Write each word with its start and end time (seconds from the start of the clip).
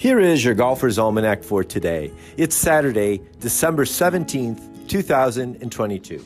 Here 0.00 0.18
is 0.18 0.42
your 0.42 0.54
Golfer's 0.54 0.98
Almanac 0.98 1.44
for 1.44 1.62
today. 1.62 2.10
It's 2.38 2.56
Saturday, 2.56 3.20
December 3.38 3.84
17th, 3.84 4.88
2022. 4.88 6.24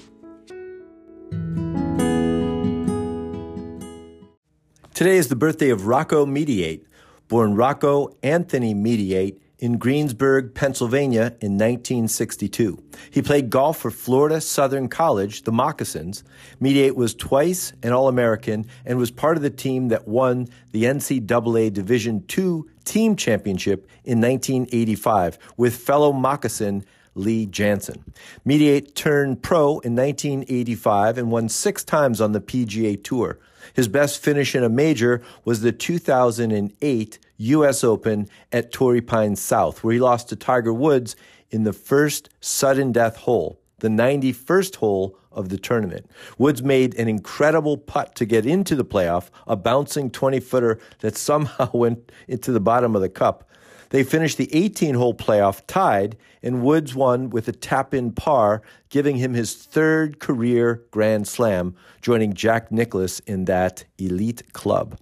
Today 4.95 5.17
is 5.17 5.27
the 5.27 5.35
birthday 5.35 5.71
of 5.71 5.89
Rocco 5.89 6.25
Mediate, 6.25 6.87
born 7.27 7.57
Rocco 7.57 8.17
Anthony 8.23 8.75
Mediate 8.75 9.43
in 9.59 9.79
Greensburg, 9.79 10.55
Pennsylvania 10.55 11.35
in 11.41 11.59
1962. 11.59 12.81
He 13.11 13.23
played 13.23 13.51
golf 13.51 13.79
for 13.79 13.91
Florida 13.91 14.41
Southern 14.41 14.89
College, 14.89 15.43
the 15.43 15.53
Moccasins. 15.53 16.23
Mediate 16.61 16.95
was 16.95 17.13
twice 17.13 17.73
an 17.83 17.93
All-American 17.93 18.67
and 18.85 18.99
was 18.99 19.11
part 19.11 19.37
of 19.37 19.43
the 19.43 19.51
team 19.51 19.89
that 19.89 20.07
won 20.07 20.47
the 20.71 20.85
NCAA 20.85 21.73
Division 21.73 22.25
II 22.39 22.63
team 22.85 23.17
championship 23.17 23.89
in 24.05 24.21
1985 24.21 25.39
with 25.57 25.77
fellow 25.77 26.13
Moccasin 26.13 26.85
Lee 27.15 27.47
Janzen. 27.47 28.03
Mediate 28.45 28.95
turned 28.95 29.43
pro 29.43 29.79
in 29.81 29.95
1985 29.95 31.19
and 31.19 31.31
won 31.31 31.49
six 31.49 31.85
times 31.85 32.21
on 32.21 32.33
the 32.33 32.41
PGA 32.41 33.03
Tour. 33.03 33.39
His 33.73 33.89
best 33.89 34.23
finish 34.23 34.55
in 34.55 34.63
a 34.63 34.69
major 34.69 35.23
was 35.45 35.61
the 35.61 35.73
2008 35.73 37.19
U.S. 37.37 37.85
Open 37.85 38.29
at 38.53 38.73
Torrey 38.73 39.01
Pines 39.01 39.41
South, 39.41 39.83
where 39.83 39.95
he 39.95 40.01
lost 40.01 40.29
to 40.29 40.37
Tiger 40.37 40.73
Woods 40.73 41.17
in 41.51 41.65
the 41.65 41.73
first 41.73 42.29
sudden 42.41 42.93
death 42.93 43.17
hole, 43.19 43.59
the 43.79 43.89
91st 43.89 44.77
hole 44.77 45.19
of 45.33 45.49
the 45.49 45.59
tournament. 45.59 46.09
Woods 46.39 46.63
made 46.63 46.95
an 46.95 47.09
incredible 47.09 47.77
putt 47.77 48.15
to 48.17 48.25
get 48.25 48.47
into 48.47 48.77
the 48.77 48.85
playoff, 48.85 49.31
a 49.47 49.57
bouncing 49.57 50.11
20 50.11 50.41
footer 50.41 50.79
that 51.01 51.17
somehow 51.17 51.71
went 51.75 52.13
into 52.29 52.53
the 52.53 52.61
bottom 52.61 52.95
of 52.95 53.03
the 53.03 53.09
cup. 53.09 53.49
They 53.91 54.03
finished 54.03 54.39
the 54.39 54.55
18 54.55 54.95
hole 54.95 55.15
playoff 55.15 55.63
tied, 55.67 56.17
and 56.43 56.63
Woods 56.63 56.95
won 56.95 57.31
with 57.31 57.49
a 57.49 57.53
tap 57.53 57.95
in 57.95 58.13
par, 58.13 58.63
giving 58.89 59.17
him 59.17 59.35
his 59.35 59.55
third 59.55 60.19
career 60.19 60.83
Grand 60.91 61.27
Slam, 61.27 61.75
joining 62.03 62.35
Jack 62.35 62.71
Nicklaus 62.71 63.21
in 63.21 63.47
that 63.47 63.85
elite 63.99 64.53
club. 64.53 64.99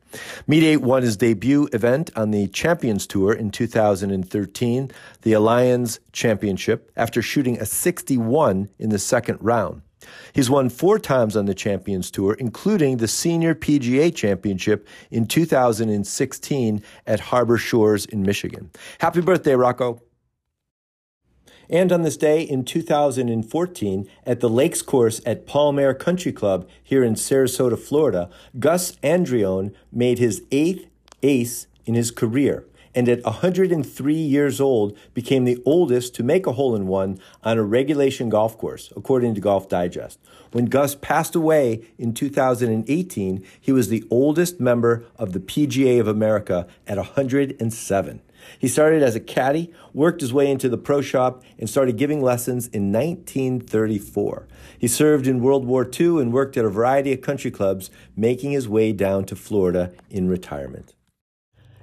Mediate 0.46 0.82
won 0.82 1.02
his 1.02 1.16
debut 1.16 1.68
event 1.72 2.10
on 2.16 2.30
the 2.30 2.46
Champions 2.48 3.06
Tour 3.06 3.32
in 3.32 3.50
2013, 3.50 4.90
the 5.22 5.32
Allianz 5.32 5.98
Championship, 6.12 6.90
after 6.96 7.22
shooting 7.22 7.58
a 7.60 7.66
61 7.66 8.68
in 8.78 8.90
the 8.90 8.98
second 8.98 9.38
round. 9.40 9.82
He's 10.32 10.50
won 10.50 10.68
four 10.68 10.98
times 10.98 11.36
on 11.36 11.46
the 11.46 11.54
Champions 11.54 12.10
Tour, 12.10 12.34
including 12.34 12.96
the 12.96 13.08
Senior 13.08 13.54
PGA 13.54 14.14
Championship 14.14 14.86
in 15.10 15.26
2016 15.26 16.82
at 17.06 17.20
Harbor 17.20 17.58
Shores 17.58 18.06
in 18.06 18.22
Michigan. 18.22 18.70
Happy 19.00 19.20
birthday, 19.20 19.54
Rocco. 19.54 20.02
And 21.68 21.90
on 21.90 22.02
this 22.02 22.16
day 22.16 22.42
in 22.42 22.64
2014, 22.64 24.08
at 24.26 24.40
the 24.40 24.50
Lakes 24.50 24.82
Course 24.82 25.20
at 25.24 25.46
Palm 25.46 25.78
Country 25.94 26.32
Club 26.32 26.68
here 26.82 27.02
in 27.02 27.14
Sarasota, 27.14 27.78
Florida, 27.78 28.28
Gus 28.58 28.96
Andreone 29.02 29.72
made 29.90 30.18
his 30.18 30.42
eighth 30.50 30.86
ace 31.22 31.66
in 31.86 31.94
his 31.94 32.10
career 32.10 32.66
and 32.94 33.08
at 33.08 33.22
103 33.24 34.14
years 34.14 34.60
old 34.60 34.96
became 35.14 35.44
the 35.44 35.62
oldest 35.64 36.14
to 36.14 36.22
make 36.22 36.46
a 36.46 36.52
hole 36.52 36.74
in 36.74 36.86
one 36.86 37.18
on 37.42 37.58
a 37.58 37.62
regulation 37.62 38.28
golf 38.28 38.58
course, 38.58 38.92
according 38.96 39.34
to 39.34 39.40
Golf 39.40 39.68
Digest. 39.68 40.18
When 40.52 40.66
Gus 40.66 40.94
passed 40.94 41.34
away 41.34 41.86
in 41.98 42.14
2018, 42.14 43.44
he 43.60 43.72
was 43.72 43.88
the 43.88 44.04
oldest 44.10 44.60
member 44.60 45.04
of 45.16 45.32
the 45.32 45.40
PGA 45.40 46.00
of 46.00 46.08
America 46.08 46.66
at 46.86 46.98
107. 46.98 48.20
He 48.58 48.68
started 48.68 49.02
as 49.02 49.14
a 49.14 49.20
caddy, 49.20 49.72
worked 49.94 50.20
his 50.20 50.32
way 50.32 50.50
into 50.50 50.68
the 50.68 50.78
pro 50.78 51.00
shop, 51.00 51.42
and 51.58 51.70
started 51.70 51.96
giving 51.96 52.22
lessons 52.22 52.66
in 52.68 52.92
1934. 52.92 54.48
He 54.78 54.88
served 54.88 55.26
in 55.26 55.40
World 55.42 55.64
War 55.64 55.88
II 55.88 56.20
and 56.20 56.32
worked 56.32 56.56
at 56.56 56.64
a 56.64 56.68
variety 56.70 57.12
of 57.12 57.20
country 57.20 57.50
clubs, 57.50 57.90
making 58.16 58.50
his 58.50 58.68
way 58.68 58.92
down 58.92 59.24
to 59.26 59.36
Florida 59.36 59.92
in 60.10 60.28
retirement. 60.28 60.94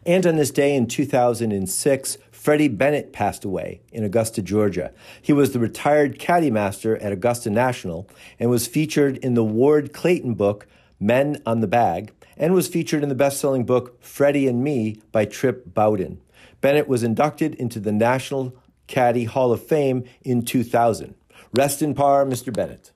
And 0.06 0.26
on 0.26 0.36
this 0.36 0.52
day 0.52 0.76
in 0.76 0.88
2006, 0.88 2.18
Freddie 2.32 2.68
Bennett 2.70 3.12
passed 3.12 3.44
away 3.44 3.82
in 3.92 4.04
Augusta, 4.04 4.42
Georgia. 4.42 4.94
He 5.22 5.34
was 5.34 5.52
the 5.52 5.60
retired 5.60 6.20
caddy 6.20 6.50
master 6.50 6.96
at 6.98 7.12
Augusta 7.12 7.50
National 7.50 8.10
and 8.40 8.50
was 8.50 8.66
featured 8.66 9.18
in 9.18 9.34
the 9.34 9.44
Ward 9.44 9.94
Clayton 9.94 10.36
book, 10.36 10.66
Men 11.00 11.42
on 11.46 11.60
the 11.60 11.68
Bag, 11.68 12.14
and 12.38 12.54
was 12.54 12.68
featured 12.68 13.04
in 13.04 13.10
the 13.10 13.16
best 13.16 13.40
selling 13.40 13.66
book, 13.66 14.02
Freddie 14.02 14.48
and 14.48 14.64
Me 14.64 15.02
by 15.12 15.26
Tripp 15.26 15.74
Bowden. 15.74 16.22
Bennett 16.62 16.88
was 16.88 17.04
inducted 17.04 17.56
into 17.56 17.80
the 17.80 17.92
National 17.92 18.56
Caddy 18.88 19.26
Hall 19.26 19.52
of 19.52 19.62
Fame 19.62 20.06
in 20.22 20.44
2000. 20.44 21.16
Rest 21.54 21.82
in 21.82 21.94
par, 21.94 22.26
Mr. 22.26 22.54
Bennett. 22.54 22.92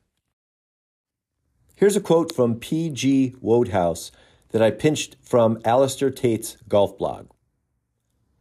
Here's 1.75 1.95
a 1.95 2.01
quote 2.01 2.33
from 2.33 2.59
P.G. 2.59 3.35
Wodehouse 3.41 4.11
that 4.53 4.61
I 4.61 4.71
pinched 4.71 5.17
from 5.21 5.59
Alistair 5.65 6.11
Tait's 6.11 6.57
golf 6.69 6.97
blog. 6.97 7.27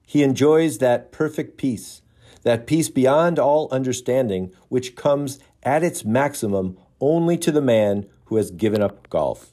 He 0.06 0.22
enjoys 0.22 0.78
that 0.78 1.10
perfect 1.10 1.56
peace, 1.56 2.02
that 2.42 2.66
peace 2.66 2.90
beyond 2.90 3.38
all 3.38 3.68
understanding, 3.72 4.52
which 4.68 4.94
comes 4.94 5.38
at 5.62 5.82
its 5.82 6.04
maximum 6.04 6.76
only 7.00 7.38
to 7.38 7.50
the 7.50 7.62
man 7.62 8.06
who 8.26 8.36
has 8.36 8.50
given 8.50 8.82
up 8.82 9.08
golf. 9.08 9.52